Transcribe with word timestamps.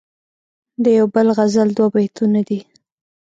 دیو 0.83 1.05
بل 1.13 1.27
غزل 1.37 1.69
دوه 1.77 1.87
بیتونه 1.95 2.41
دي.. 2.47 2.59